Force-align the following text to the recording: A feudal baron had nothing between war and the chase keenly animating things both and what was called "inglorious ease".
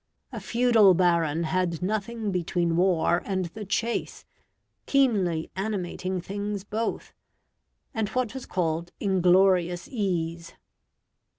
A 0.31 0.39
feudal 0.39 0.95
baron 0.95 1.43
had 1.43 1.83
nothing 1.83 2.31
between 2.31 2.75
war 2.75 3.21
and 3.23 3.45
the 3.53 3.63
chase 3.65 4.25
keenly 4.87 5.51
animating 5.55 6.19
things 6.19 6.63
both 6.63 7.13
and 7.93 8.09
what 8.09 8.33
was 8.33 8.47
called 8.47 8.91
"inglorious 8.99 9.87
ease". 9.87 10.53